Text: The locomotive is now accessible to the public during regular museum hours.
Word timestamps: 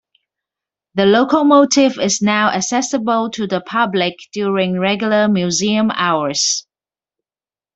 The 0.95 1.05
locomotive 1.05 1.99
is 1.99 2.23
now 2.23 2.49
accessible 2.49 3.29
to 3.33 3.45
the 3.45 3.61
public 3.61 4.15
during 4.33 4.79
regular 4.79 5.27
museum 5.27 5.91
hours. 5.91 6.65